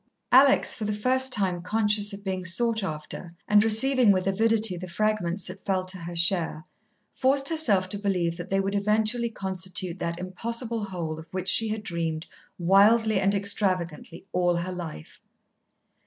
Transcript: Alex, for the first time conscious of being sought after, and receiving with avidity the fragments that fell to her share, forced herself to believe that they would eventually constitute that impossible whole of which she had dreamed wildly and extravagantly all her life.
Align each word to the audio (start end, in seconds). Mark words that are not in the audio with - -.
Alex, 0.31 0.73
for 0.73 0.83
the 0.85 0.93
first 0.93 1.31
time 1.31 1.61
conscious 1.61 2.11
of 2.11 2.23
being 2.23 2.43
sought 2.43 2.81
after, 2.83 3.35
and 3.47 3.63
receiving 3.63 4.11
with 4.11 4.25
avidity 4.25 4.75
the 4.75 4.87
fragments 4.89 5.45
that 5.45 5.63
fell 5.63 5.85
to 5.85 5.99
her 5.99 6.15
share, 6.15 6.65
forced 7.13 7.49
herself 7.49 7.87
to 7.87 7.99
believe 7.99 8.35
that 8.35 8.49
they 8.49 8.59
would 8.59 8.73
eventually 8.73 9.29
constitute 9.29 9.99
that 9.99 10.17
impossible 10.17 10.85
whole 10.85 11.19
of 11.19 11.27
which 11.27 11.49
she 11.49 11.67
had 11.67 11.83
dreamed 11.83 12.25
wildly 12.57 13.19
and 13.19 13.35
extravagantly 13.35 14.25
all 14.31 14.55
her 14.55 14.71
life. 14.71 15.21